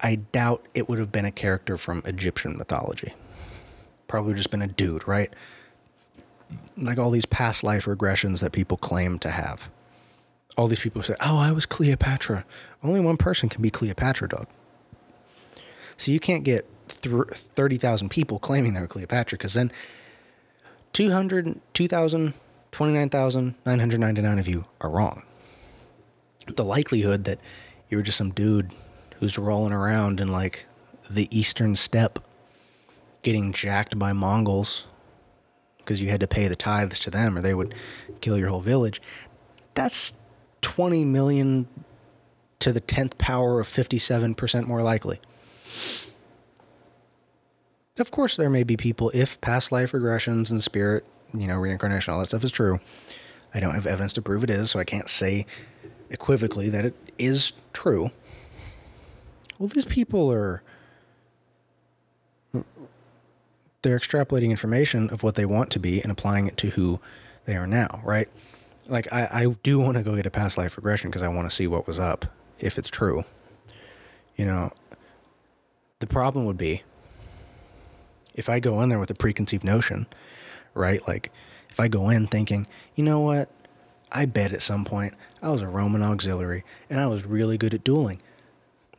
[0.00, 3.14] I doubt it would have been a character from Egyptian mythology.
[4.06, 5.32] Probably just been a dude, right?
[6.76, 9.70] Like all these past life regressions that people claim to have.
[10.56, 12.44] All these people say, oh, I was Cleopatra.
[12.82, 14.46] Only one person can be Cleopatra, dog.
[15.96, 19.72] So you can't get 30,000 people claiming they're Cleopatra because then
[20.92, 22.34] 200, 2,000,
[22.72, 25.22] 29,999 of you are wrong.
[26.46, 27.38] The likelihood that
[27.88, 28.72] you were just some dude
[29.18, 30.66] who's rolling around in like
[31.10, 32.18] the eastern steppe
[33.22, 34.84] getting jacked by Mongols
[35.78, 37.74] because you had to pay the tithes to them or they would
[38.20, 39.00] kill your whole village.
[39.74, 40.12] That's
[40.60, 41.66] 20 million
[42.60, 45.20] to the 10th power of 57% more likely.
[47.98, 51.04] Of course, there may be people, if past life regressions and spirit,
[51.34, 52.78] you know, reincarnation, all that stuff is true.
[53.52, 55.46] I don't have evidence to prove it is, so I can't say
[56.10, 58.10] equivocally that it is true
[59.58, 60.62] well, these people are
[63.82, 67.00] they're extrapolating information of what they want to be and applying it to who
[67.44, 68.28] they are now, right?
[68.88, 71.48] Like I, I do want to go get a past life regression because I want
[71.48, 72.26] to see what was up
[72.58, 73.24] if it's true.
[74.36, 74.72] You know,
[76.00, 76.82] the problem would be
[78.34, 80.06] if I go in there with a preconceived notion,
[80.74, 81.06] right?
[81.06, 81.32] Like
[81.70, 83.50] if I go in thinking, you know what?
[84.10, 87.74] I bet at some point I was a Roman auxiliary and I was really good
[87.74, 88.22] at dueling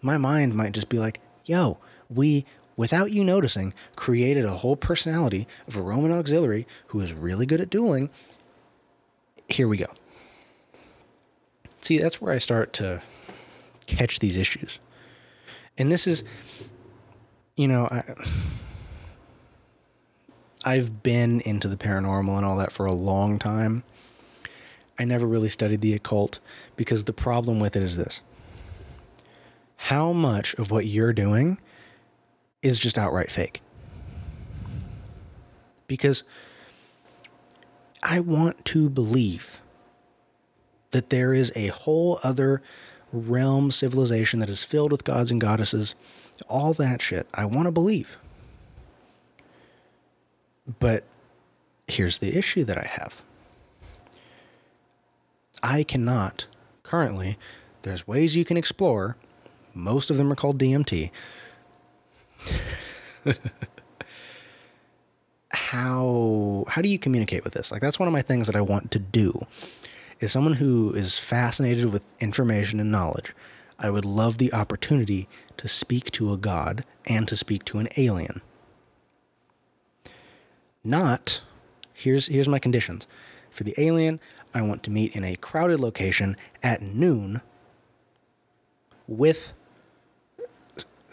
[0.01, 1.77] my mind might just be like, yo,
[2.09, 7.45] we, without you noticing, created a whole personality of a Roman auxiliary who is really
[7.45, 8.09] good at dueling.
[9.47, 9.87] Here we go.
[11.81, 13.01] See, that's where I start to
[13.85, 14.79] catch these issues.
[15.77, 16.23] And this is,
[17.55, 18.03] you know, I,
[20.63, 23.83] I've been into the paranormal and all that for a long time.
[24.97, 26.39] I never really studied the occult
[26.75, 28.21] because the problem with it is this
[29.83, 31.57] how much of what you're doing
[32.61, 33.61] is just outright fake.
[35.87, 36.23] Because
[38.03, 39.61] I want to believe
[40.91, 42.61] that there is a whole other
[43.13, 45.95] realm civilization that is filled with gods and goddesses,
[46.49, 47.25] all that shit.
[47.33, 48.17] I want to believe.
[50.79, 51.05] But
[51.87, 53.23] here's the issue that I have
[55.63, 56.47] I cannot
[56.83, 57.37] currently,
[57.83, 59.15] there's ways you can explore
[59.79, 61.11] most of them are called DMT.
[65.51, 67.71] how how do you communicate with this?
[67.71, 69.41] Like that's one of my things that I want to do.
[70.19, 73.33] Is someone who is fascinated with information and knowledge.
[73.81, 77.87] I would love the opportunity to speak to a god and to speak to an
[77.95, 78.41] alien.
[80.83, 81.41] Not
[81.93, 83.07] here's here's my conditions.
[83.49, 84.19] For the alien,
[84.53, 87.41] I want to meet in a crowded location at noon
[89.07, 89.53] with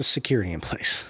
[0.05, 1.05] security in place.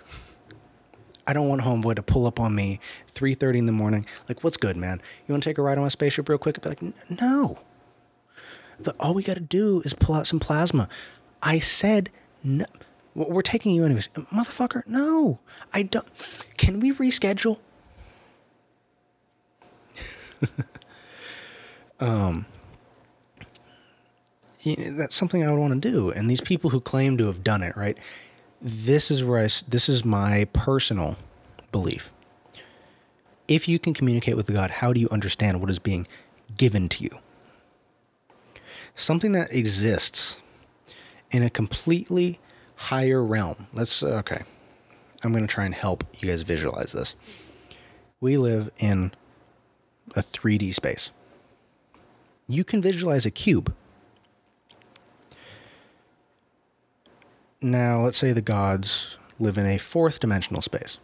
[1.26, 2.78] I don't want homeboy to pull up on me
[3.12, 4.06] 3:30 in the morning.
[4.28, 5.00] Like, what's good, man?
[5.26, 6.58] You want to take a ride on my spaceship real quick?
[6.58, 7.58] I'd be like, no.
[8.78, 10.88] But all we got to do is pull out some plasma.
[11.42, 12.10] I said
[12.44, 12.66] no.
[13.14, 14.86] We're taking you anyways, motherfucker.
[14.86, 15.38] No,
[15.72, 16.06] I don't.
[16.58, 17.58] Can we reschedule?
[22.00, 22.44] um,
[24.60, 26.10] you know, that's something I would want to do.
[26.10, 27.96] And these people who claim to have done it, right?
[28.60, 31.16] This is where I, this is my personal
[31.72, 32.10] belief.
[33.48, 36.06] If you can communicate with God, how do you understand what is being
[36.56, 37.18] given to you?
[38.94, 40.38] Something that exists
[41.30, 42.40] in a completely
[42.76, 43.66] higher realm.
[43.72, 44.42] Let's, uh, okay.
[45.22, 47.14] I'm going to try and help you guys visualize this.
[48.20, 49.12] We live in
[50.14, 51.10] a 3D space.
[52.48, 53.74] You can visualize a cube.
[57.60, 60.98] Now, let's say the gods live in a fourth dimensional space.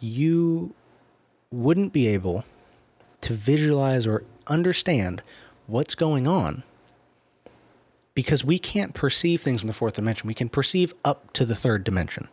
[0.00, 0.74] You
[1.50, 2.44] wouldn't be able
[3.22, 5.22] to visualize or understand
[5.66, 6.62] what's going on
[8.14, 10.26] because we can't perceive things in the fourth dimension.
[10.26, 12.28] We can perceive up to the third dimension.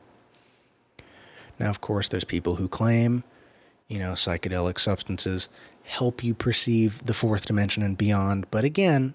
[1.60, 3.24] Now, of course, there's people who claim,
[3.88, 5.50] you know, psychedelic substances
[5.84, 8.50] help you perceive the fourth dimension and beyond.
[8.50, 9.14] But again,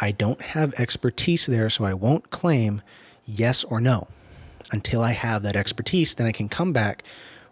[0.00, 2.82] I don't have expertise there, so I won't claim
[3.26, 4.08] yes or no.
[4.72, 7.02] Until I have that expertise, then I can come back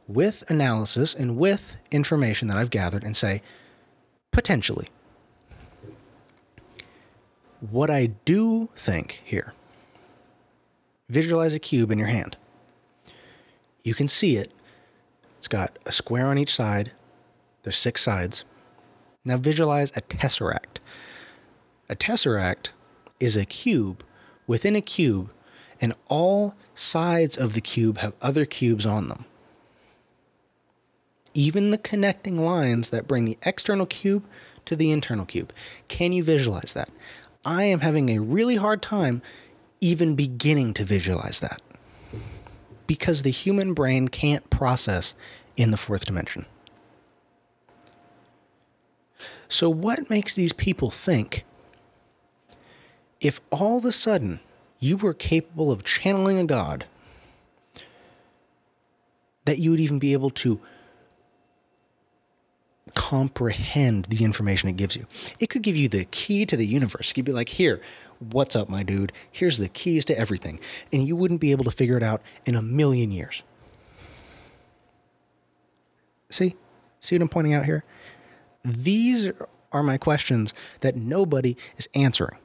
[0.07, 3.43] with analysis and with information that I've gathered and say,
[4.33, 4.89] potentially.
[7.61, 9.53] What I do think here
[11.09, 12.37] visualize a cube in your hand.
[13.83, 14.53] You can see it.
[15.39, 16.93] It's got a square on each side,
[17.63, 18.45] there's six sides.
[19.25, 20.79] Now visualize a tesseract.
[21.89, 22.69] A tesseract
[23.19, 24.05] is a cube
[24.47, 25.31] within a cube,
[25.81, 29.25] and all sides of the cube have other cubes on them.
[31.35, 34.25] Even the connecting lines that bring the external cube
[34.65, 35.53] to the internal cube.
[35.89, 36.91] Can you visualize that?
[37.45, 39.23] I am having a really hard time
[39.81, 41.63] even beginning to visualize that
[42.87, 45.15] because the human brain can't process
[45.57, 46.47] in the fourth dimension.
[49.49, 51.45] So, what makes these people think
[53.21, 54.41] if all of a sudden
[54.79, 56.87] you were capable of channeling a god,
[59.45, 60.61] that you would even be able to
[62.95, 65.07] comprehend the information it gives you.
[65.39, 67.11] It could give you the key to the universe.
[67.11, 67.81] It could be like, here,
[68.19, 69.13] what's up, my dude?
[69.31, 70.61] Here's the keys to everything.
[70.93, 73.43] And you wouldn't be able to figure it out in a million years.
[76.31, 76.57] See?
[77.01, 77.85] See what I'm pointing out here?
[78.65, 79.31] These
[79.73, 82.39] are my questions that nobody is answering.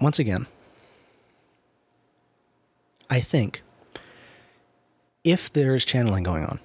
[0.00, 0.46] Once again,
[3.08, 3.62] I think
[5.24, 6.60] if there is channeling going on.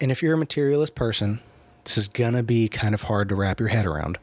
[0.00, 1.40] And if you're a materialist person,
[1.84, 4.18] this is going to be kind of hard to wrap your head around.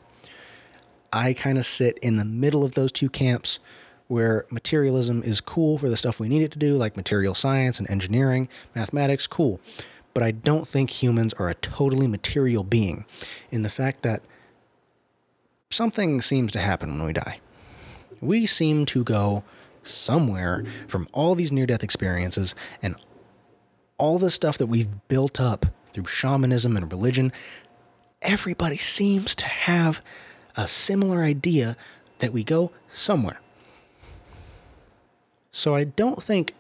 [1.12, 3.60] I kind of sit in the middle of those two camps
[4.08, 7.80] where materialism is cool for the stuff we need it to do, like material science
[7.80, 9.60] and engineering, mathematics, cool.
[10.14, 13.06] But I don't think humans are a totally material being
[13.52, 14.22] in the fact that
[15.72, 17.40] something seems to happen when we die.
[18.22, 19.44] We seem to go
[19.84, 22.96] somewhere from all these near death experiences and
[23.98, 27.32] all the stuff that we've built up through shamanism and religion.
[28.22, 30.02] Everybody seems to have
[30.56, 31.78] a similar idea
[32.18, 33.40] that we go somewhere.
[35.52, 36.56] So I don't think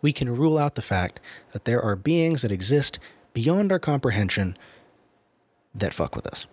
[0.00, 1.20] we can rule out the fact
[1.52, 2.98] that there are beings that exist
[3.34, 4.56] beyond our comprehension
[5.74, 6.46] that fuck with us.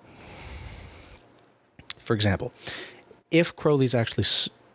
[2.09, 2.51] For example,
[3.29, 4.25] if Crowley's actually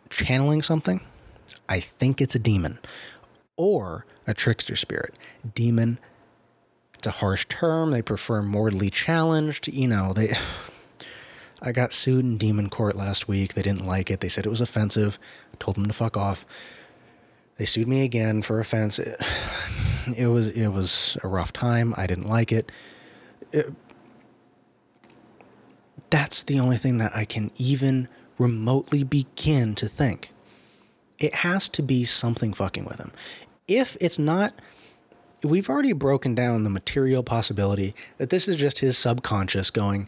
[0.09, 1.01] channeling something,
[1.67, 2.79] I think it's a demon
[3.57, 5.15] or a trickster spirit.
[5.53, 5.99] Demon,
[6.93, 7.91] it's a harsh term.
[7.91, 9.67] They prefer mortally challenged.
[9.67, 10.37] You know, they.
[11.61, 13.53] I got sued in demon court last week.
[13.53, 14.21] They didn't like it.
[14.21, 15.19] They said it was offensive.
[15.51, 16.45] I told them to fuck off.
[17.57, 18.97] They sued me again for offense.
[18.97, 19.19] It,
[20.15, 21.93] it was it was a rough time.
[21.97, 22.71] I didn't like it.
[23.51, 23.73] it.
[26.15, 30.31] That's the only thing that I can even remotely begin to think
[31.19, 33.11] it has to be something fucking with him.
[33.67, 34.53] If it's not,
[35.43, 40.07] we've already broken down the material possibility that this is just his subconscious going,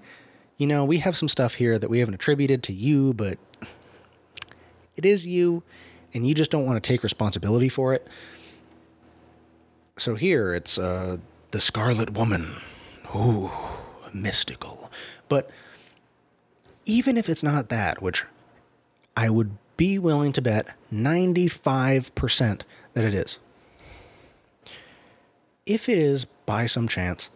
[0.56, 3.38] you know, we have some stuff here that we haven't attributed to you, but
[4.96, 5.62] it is you,
[6.14, 8.08] and you just don't want to take responsibility for it.
[9.98, 11.18] So here it's uh,
[11.52, 12.56] the Scarlet Woman.
[13.14, 13.52] Ooh,
[14.14, 14.90] mystical.
[15.28, 15.52] But
[16.88, 18.26] even if it's not that, which
[19.16, 22.62] I would be willing to bet 95%
[22.94, 23.38] that it is.
[25.66, 27.30] If it is, by some chance,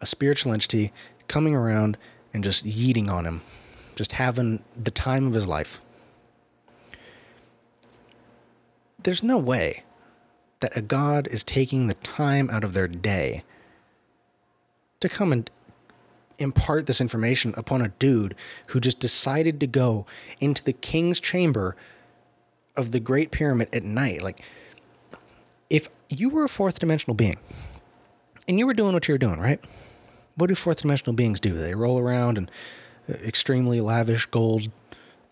[0.00, 0.92] a spiritual entity
[1.28, 1.96] coming around
[2.34, 3.40] and just yeeting on him,
[3.94, 5.80] just having the time of his life,
[9.00, 9.84] there's no way
[10.60, 13.44] that a God is taking the time out of their day
[14.98, 15.48] to come and
[16.38, 18.34] impart this information upon a dude
[18.68, 20.06] who just decided to go
[20.40, 21.76] into the king's chamber
[22.76, 24.22] of the Great Pyramid at night.
[24.22, 24.40] Like,
[25.68, 27.38] if you were a fourth dimensional being
[28.46, 29.60] and you were doing what you were doing, right?
[30.36, 31.54] What do fourth dimensional beings do?
[31.54, 32.50] They roll around in
[33.08, 34.70] uh, extremely lavish gold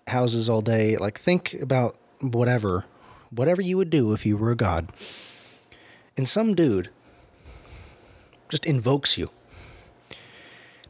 [0.09, 0.97] houses all day.
[0.97, 2.85] Like, think about whatever,
[3.31, 4.91] whatever you would do if you were a god.
[6.17, 6.91] And some dude
[8.49, 9.31] just invokes you.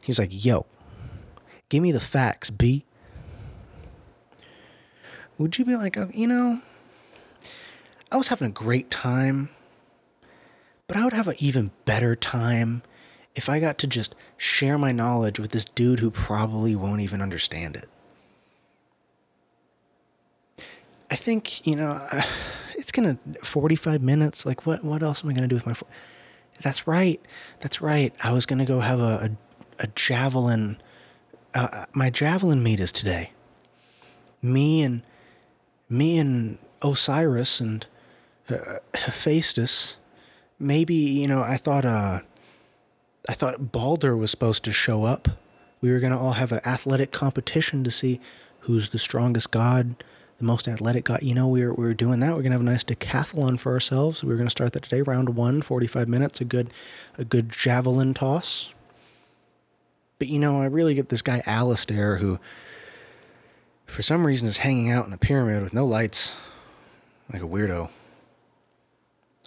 [0.07, 0.65] He's like, yo,
[1.67, 2.85] give me the facts, B.
[5.37, 6.61] Would you be like, oh, you know,
[8.09, 9.49] I was having a great time,
[10.87, 12.83] but I would have an even better time
[13.35, 17.21] if I got to just share my knowledge with this dude who probably won't even
[17.21, 17.89] understand it.
[21.11, 22.07] I think, you know,
[22.77, 24.45] it's going to 45 minutes.
[24.45, 25.75] Like what what else am I going to do with my
[26.61, 27.19] That's right.
[27.59, 28.13] That's right.
[28.23, 29.46] I was going to go have a a,
[29.79, 30.77] a javelin
[31.57, 33.31] uh, uh, my javelin meet is today.
[34.41, 35.01] Me and
[35.89, 37.85] me and Osiris and
[38.49, 39.95] uh, Hephaestus.
[40.59, 41.41] Maybe you know.
[41.41, 41.85] I thought.
[41.85, 42.21] Uh,
[43.29, 45.27] I thought Balder was supposed to show up.
[45.81, 48.21] We were gonna all have an athletic competition to see
[48.61, 50.03] who's the strongest god,
[50.37, 51.23] the most athletic god.
[51.23, 52.35] You know, we were we were doing that.
[52.35, 54.23] We're gonna have a nice decathlon for ourselves.
[54.23, 56.71] We were gonna start that today, round one, 45 minutes, a good,
[57.17, 58.69] a good javelin toss.
[60.19, 62.39] But you know, I really get this guy Aleister who
[63.85, 66.33] for some reason is hanging out in a pyramid with no lights,
[67.31, 67.89] like a weirdo.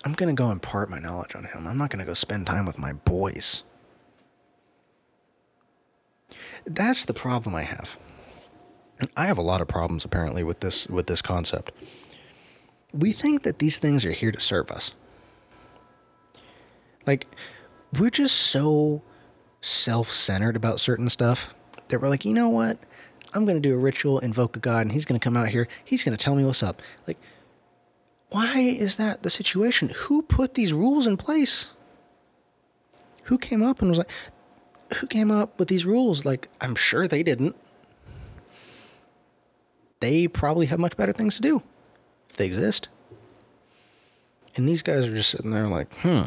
[0.04, 1.66] I'm gonna go impart my knowledge on him.
[1.66, 3.62] I'm not gonna go spend time with my boys.
[6.64, 7.98] That's the problem I have.
[9.16, 11.72] I have a lot of problems apparently with this with this concept.
[12.92, 14.92] We think that these things are here to serve us.
[17.06, 17.26] Like
[17.98, 19.02] we're just so
[19.60, 21.54] self-centered about certain stuff
[21.88, 22.78] that we're like, "You know what?
[23.32, 25.48] I'm going to do a ritual, invoke a god, and he's going to come out
[25.48, 25.68] here.
[25.84, 26.82] He's going to tell me what's up.
[27.06, 27.18] Like,
[28.30, 29.90] why is that the situation?
[29.90, 31.66] Who put these rules in place?
[33.24, 34.10] Who came up and was like,
[34.96, 36.24] who came up with these rules?
[36.24, 37.54] Like, I'm sure they didn't.
[40.00, 41.62] They probably have much better things to do
[42.28, 42.88] if they exist.
[44.56, 46.22] And these guys are just sitting there like, hmm,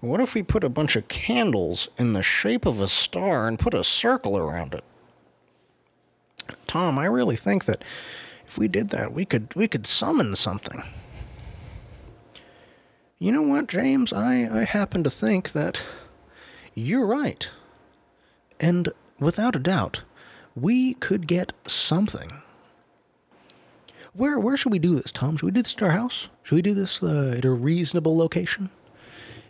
[0.00, 3.58] what if we put a bunch of candles in the shape of a star and
[3.58, 4.84] put a circle around it?
[6.66, 7.82] Tom, I really think that
[8.46, 10.82] if we did that, we could we could summon something.
[13.18, 14.12] You know what, James?
[14.12, 15.80] I, I happen to think that
[16.74, 17.48] you're right.
[18.60, 20.02] And without a doubt,
[20.54, 22.42] we could get something.
[24.12, 25.36] Where where should we do this, Tom?
[25.36, 26.28] Should we do this at our house?
[26.42, 28.70] Should we do this uh, at a reasonable location?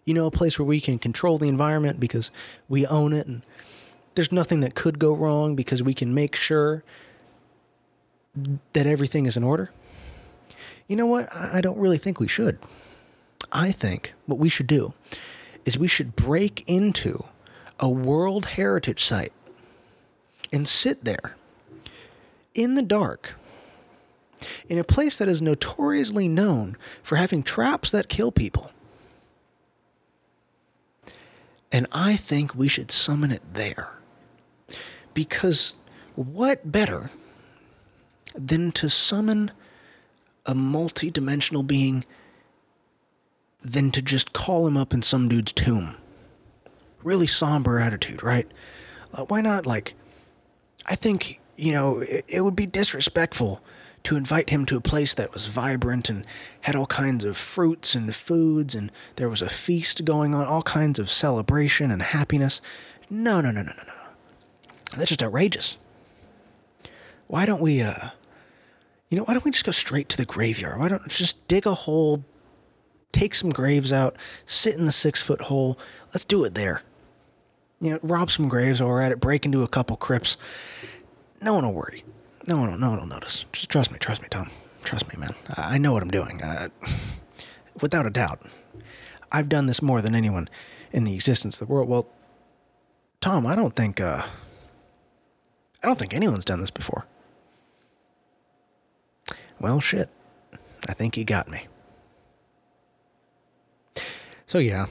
[0.06, 2.30] You know, a place where we can control the environment because
[2.68, 3.42] we own it and
[4.14, 6.82] there's nothing that could go wrong because we can make sure
[8.72, 9.70] that everything is in order?
[10.88, 11.28] You know what?
[11.34, 12.58] I don't really think we should.
[13.52, 14.94] I think what we should do
[15.64, 17.24] is we should break into
[17.78, 19.32] a World Heritage Site
[20.52, 21.36] and sit there
[22.54, 23.34] in the dark
[24.68, 28.70] in a place that is notoriously known for having traps that kill people.
[31.76, 33.98] And I think we should summon it there.
[35.12, 35.74] Because
[36.14, 37.10] what better
[38.34, 39.50] than to summon
[40.46, 42.06] a multi dimensional being
[43.60, 45.96] than to just call him up in some dude's tomb?
[47.02, 48.50] Really somber attitude, right?
[49.12, 49.96] Uh, why not, like,
[50.86, 53.60] I think, you know, it, it would be disrespectful
[54.06, 56.24] to invite him to a place that was vibrant and
[56.60, 60.62] had all kinds of fruits and foods and there was a feast going on, all
[60.62, 62.60] kinds of celebration and happiness.
[63.10, 63.94] No, no, no, no, no, no.
[64.96, 65.76] That's just outrageous.
[67.26, 68.10] Why don't we, uh,
[69.10, 70.78] you know, why don't we just go straight to the graveyard?
[70.78, 72.24] Why don't just dig a hole,
[73.10, 75.80] take some graves out, sit in the six foot hole?
[76.14, 76.82] Let's do it there.
[77.80, 80.36] You know, rob some graves while we're at it, break into a couple crypts.
[81.42, 82.04] No one will worry.
[82.46, 83.44] No one, will, no one will notice.
[83.52, 84.50] Just trust me, trust me, Tom.
[84.84, 85.34] Trust me, man.
[85.56, 86.42] I know what I'm doing.
[86.42, 86.68] Uh,
[87.80, 88.40] without a doubt.
[89.32, 90.48] I've done this more than anyone
[90.92, 91.88] in the existence of the world.
[91.88, 92.08] Well,
[93.20, 94.22] Tom, I don't think uh,
[95.82, 97.06] I don't think anyone's done this before.
[99.58, 100.10] Well, shit.
[100.88, 101.66] I think he got me.
[104.46, 104.86] So, yeah,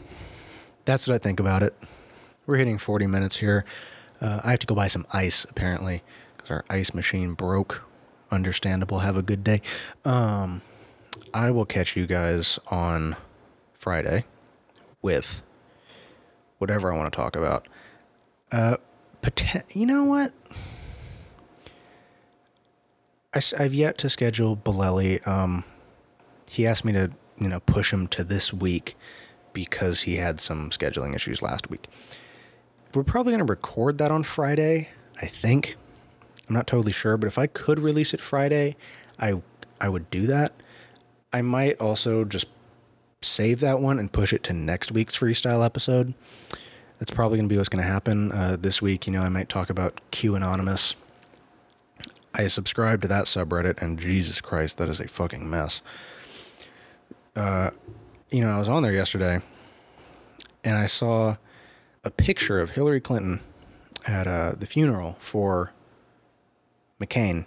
[0.83, 1.73] that's what I think about it.
[2.45, 3.63] We're hitting 40 minutes here.
[4.19, 6.03] Uh, I have to go buy some ice, apparently,
[6.45, 7.83] because our ice machine broke.
[8.31, 8.99] Understandable.
[8.99, 9.61] Have a good day.
[10.03, 10.61] Um,
[11.33, 13.15] I will catch you guys on
[13.73, 14.25] Friday
[15.01, 15.41] with
[16.57, 17.67] whatever I want to talk about.
[18.51, 18.77] Uh,
[19.21, 20.33] poten- you know what?
[23.33, 25.25] I, have yet to schedule Bolelli.
[25.27, 25.65] Um,
[26.49, 28.95] he asked me to, you know, push him to this week
[29.51, 31.87] because he had some scheduling issues last week.
[32.93, 34.89] We're probably going to record that on Friday,
[35.21, 35.75] I think.
[36.47, 38.75] I'm not totally sure, but if I could release it Friday,
[39.19, 39.41] I
[39.79, 40.53] I would do that.
[41.33, 42.47] I might also just
[43.21, 46.13] save that one and push it to next week's freestyle episode.
[46.99, 49.05] That's probably going to be what's going to happen uh, this week.
[49.05, 50.95] You know, I might talk about Q Anonymous.
[52.33, 55.81] I subscribe to that subreddit, and Jesus Christ, that is a fucking mess.
[57.35, 57.71] Uh,
[58.29, 59.41] you know, I was on there yesterday,
[60.63, 61.37] and I saw
[62.03, 63.39] a picture of Hillary Clinton
[64.05, 65.73] at uh, the funeral for
[66.99, 67.45] McCain,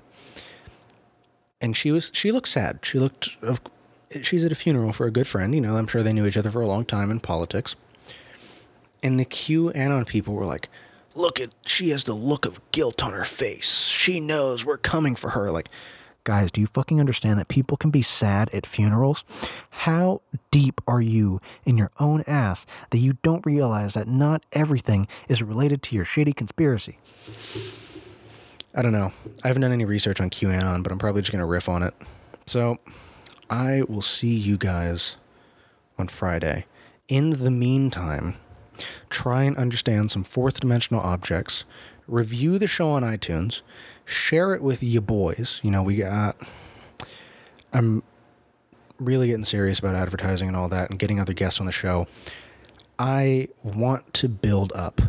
[1.60, 2.80] and she was she looked sad.
[2.82, 3.36] She looked
[4.22, 5.54] she's at a funeral for a good friend.
[5.54, 7.74] You know, I'm sure they knew each other for a long time in politics.
[9.02, 10.68] And the QAnon people were like,
[11.14, 13.86] "Look at she has the look of guilt on her face.
[13.86, 15.68] She knows we're coming for her." Like,
[16.24, 19.24] guys, do you fucking understand that people can be sad at funerals?
[19.70, 20.20] How
[20.50, 25.42] deep are you in your own ass that you don't realize that not everything is
[25.42, 26.98] related to your shitty conspiracy?
[28.78, 29.12] I don't know.
[29.42, 31.82] I haven't done any research on QAnon, but I'm probably just going to riff on
[31.82, 31.94] it.
[32.46, 32.78] So
[33.50, 35.16] I will see you guys
[35.98, 36.64] on Friday.
[37.08, 38.36] In the meantime,
[39.10, 41.64] try and understand some fourth dimensional objects,
[42.06, 43.62] review the show on iTunes,
[44.04, 45.58] share it with your boys.
[45.64, 46.36] You know, we got.
[47.72, 48.04] I'm
[49.00, 52.06] really getting serious about advertising and all that and getting other guests on the show.
[52.96, 55.00] I want to build up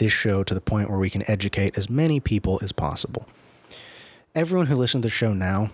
[0.00, 3.28] this show to the point where we can educate as many people as possible.
[4.34, 5.70] Everyone who listens to the show now,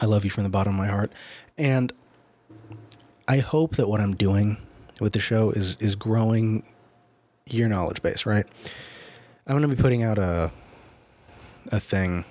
[0.00, 1.12] I love you from the bottom of my heart.
[1.56, 1.92] And
[3.28, 4.58] I hope that what I'm doing
[5.00, 6.64] with the show is is growing
[7.46, 8.46] your knowledge base, right?
[9.46, 10.50] I'm going to be putting out a
[11.70, 12.24] a thing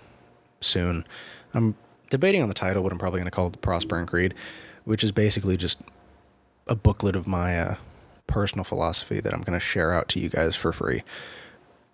[0.60, 1.06] soon.
[1.54, 1.76] I'm
[2.10, 4.34] debating on the title, but I'm probably going to call it the Prosper and Creed,
[4.84, 5.78] which is basically just
[6.68, 7.76] a booklet of my uh,
[8.28, 11.04] personal philosophy that I'm going to share out to you guys for free.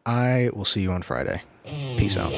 [0.05, 1.43] I will see you on Friday.
[1.63, 2.33] Peace out.